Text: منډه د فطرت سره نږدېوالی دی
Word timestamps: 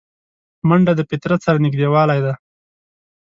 منډه 0.67 0.93
د 0.95 1.01
فطرت 1.09 1.39
سره 1.45 1.63
نږدېوالی 1.65 2.19
دی 2.25 2.33